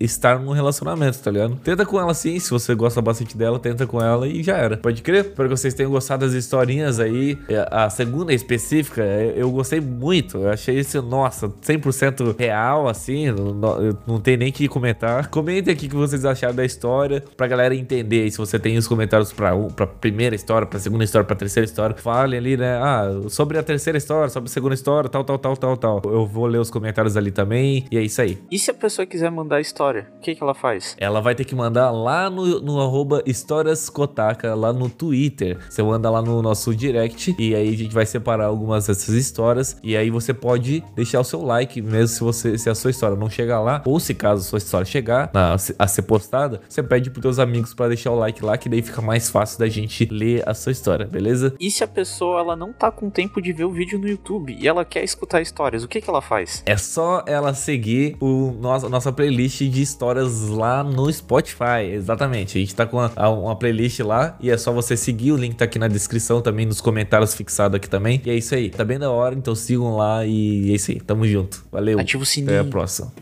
estar 0.00 0.40
num 0.40 0.52
relacionamento, 0.52 1.18
tá 1.20 1.30
ligado? 1.30 1.56
Tenta 1.56 1.86
com 1.86 2.00
ela 2.00 2.12
sim. 2.12 2.38
Se 2.38 2.50
você 2.50 2.74
gosta 2.74 3.00
bastante 3.00 3.36
dela, 3.36 3.58
tenta 3.58 3.86
com 3.86 4.02
ela 4.02 4.26
e 4.26 4.42
já 4.42 4.56
era. 4.56 4.76
Pode 4.76 5.00
crer? 5.00 5.26
Espero 5.26 5.48
que 5.48 5.56
vocês 5.56 5.74
tenham 5.74 5.92
gostado 5.92 6.26
das 6.26 6.34
historinhas 6.34 6.98
aí. 6.98 7.38
É, 7.48 7.68
a 7.70 7.88
segunda 7.88 8.34
específica, 8.34 9.02
é, 9.02 9.34
eu 9.36 9.50
gostei 9.50 9.80
muito. 9.80 10.38
Eu 10.38 10.50
achei 10.50 10.78
isso, 10.78 11.00
nossa, 11.02 11.48
100% 11.48 12.36
real, 12.38 12.88
assim. 12.88 13.30
Não, 13.30 13.98
não 14.06 14.20
tem 14.20 14.36
nem 14.36 14.50
que 14.50 14.68
comentar. 14.72 15.28
Comentem 15.28 15.72
aqui 15.72 15.86
o 15.86 15.90
que 15.90 15.94
vocês 15.94 16.24
acharam 16.24 16.54
da 16.54 16.64
história, 16.64 17.22
pra 17.36 17.46
galera 17.46 17.74
entender 17.74 18.30
se 18.30 18.38
você 18.38 18.58
tem 18.58 18.76
os 18.78 18.88
comentários 18.88 19.32
pra, 19.32 19.54
pra 19.68 19.86
primeira 19.86 20.34
história, 20.34 20.66
pra 20.66 20.78
segunda 20.78 21.04
história, 21.04 21.26
pra 21.26 21.36
terceira 21.36 21.64
história. 21.64 21.94
Falem 21.96 22.38
ali, 22.38 22.56
né? 22.56 22.78
Ah, 22.78 23.08
sobre 23.28 23.58
a 23.58 23.62
terceira 23.62 23.98
história, 23.98 24.30
sobre 24.30 24.48
a 24.48 24.52
segunda 24.52 24.74
história, 24.74 25.10
tal, 25.10 25.22
tal, 25.22 25.38
tal, 25.38 25.56
tal, 25.56 25.76
tal. 25.76 26.02
Eu 26.04 26.26
vou 26.26 26.46
ler 26.46 26.58
os 26.58 26.70
comentários 26.70 27.16
ali 27.16 27.30
também, 27.30 27.84
e 27.90 27.98
é 27.98 28.02
isso 28.02 28.20
aí. 28.22 28.38
E 28.50 28.58
se 28.58 28.70
a 28.70 28.74
pessoa 28.74 29.04
quiser 29.04 29.30
mandar 29.30 29.56
a 29.56 29.60
história, 29.60 30.08
o 30.16 30.20
que, 30.20 30.34
que 30.34 30.42
ela 30.42 30.54
faz? 30.54 30.96
Ela 30.98 31.20
vai 31.20 31.34
ter 31.34 31.44
que 31.44 31.54
mandar 31.54 31.90
lá 31.90 32.30
no, 32.30 32.60
no 32.60 32.80
arroba 32.80 33.22
históriaskotaka, 33.26 34.54
lá 34.54 34.72
no 34.72 34.88
Twitter. 34.88 35.58
Você 35.68 35.82
manda 35.82 36.08
lá 36.10 36.22
no 36.22 36.40
nosso 36.40 36.74
direct, 36.74 37.34
e 37.38 37.54
aí 37.54 37.68
a 37.68 37.76
gente 37.76 37.94
vai 37.94 38.06
separar 38.06 38.46
algumas 38.46 38.86
dessas 38.86 39.14
histórias, 39.14 39.76
e 39.82 39.96
aí 39.96 40.10
você 40.10 40.32
pode 40.32 40.82
deixar 40.94 41.20
o 41.20 41.24
seu 41.24 41.42
like, 41.42 41.82
mesmo 41.82 42.08
se 42.08 42.20
você 42.20 42.56
se 42.56 42.70
a 42.70 42.74
sua 42.74 42.90
história 42.90 43.16
não 43.16 43.28
chegar 43.28 43.60
lá, 43.60 43.82
ou 43.84 44.00
se 44.00 44.14
caso 44.14 44.40
a 44.40 44.44
sua 44.44 44.61
história 44.64 44.84
chegar 44.84 45.30
na, 45.32 45.54
a 45.78 45.86
ser 45.86 46.02
postada, 46.02 46.60
você 46.68 46.82
pede 46.82 47.10
pros 47.10 47.22
teus 47.22 47.38
amigos 47.38 47.74
para 47.74 47.88
deixar 47.88 48.10
o 48.10 48.16
like 48.16 48.44
lá, 48.44 48.56
que 48.56 48.68
daí 48.68 48.82
fica 48.82 49.00
mais 49.00 49.30
fácil 49.30 49.58
da 49.58 49.68
gente 49.68 50.04
ler 50.06 50.42
a 50.46 50.54
sua 50.54 50.72
história, 50.72 51.06
beleza? 51.06 51.54
E 51.58 51.70
se 51.70 51.84
a 51.84 51.88
pessoa 51.88 52.40
ela 52.40 52.56
não 52.56 52.72
tá 52.72 52.90
com 52.90 53.10
tempo 53.10 53.40
de 53.40 53.52
ver 53.52 53.64
o 53.64 53.70
vídeo 53.70 53.98
no 53.98 54.08
YouTube 54.08 54.56
e 54.58 54.66
ela 54.66 54.84
quer 54.84 55.04
escutar 55.04 55.40
histórias, 55.40 55.84
o 55.84 55.88
que 55.88 56.00
que 56.00 56.08
ela 56.08 56.22
faz? 56.22 56.62
É 56.66 56.76
só 56.76 57.22
ela 57.26 57.54
seguir 57.54 58.16
o 58.20 58.52
nossa, 58.60 58.88
nossa 58.88 59.12
playlist 59.12 59.62
de 59.62 59.82
histórias 59.82 60.48
lá 60.48 60.82
no 60.82 61.12
Spotify, 61.12 61.84
exatamente. 61.92 62.58
A 62.58 62.60
gente 62.60 62.74
tá 62.74 62.86
com 62.86 62.98
uma, 62.98 63.28
uma 63.28 63.56
playlist 63.56 64.00
lá 64.00 64.36
e 64.40 64.50
é 64.50 64.56
só 64.56 64.72
você 64.72 64.96
seguir, 64.96 65.32
o 65.32 65.36
link 65.36 65.56
tá 65.56 65.64
aqui 65.64 65.78
na 65.78 65.88
descrição 65.88 66.40
também, 66.40 66.66
nos 66.66 66.80
comentários 66.80 67.34
fixado 67.34 67.76
aqui 67.76 67.88
também. 67.88 68.20
E 68.24 68.30
é 68.30 68.34
isso 68.34 68.54
aí, 68.54 68.70
tá 68.70 68.84
bem 68.84 68.98
da 68.98 69.10
hora, 69.10 69.34
então 69.34 69.54
sigam 69.54 69.96
lá 69.96 70.24
e 70.24 70.70
é 70.70 70.74
isso 70.74 70.90
aí, 70.90 71.00
tamo 71.00 71.26
junto. 71.26 71.64
Valeu. 71.70 71.98
Ativa 71.98 72.22
o 72.22 72.26
sininho. 72.26 72.60
Até 72.60 72.68
a 72.68 72.70
próxima. 72.70 73.12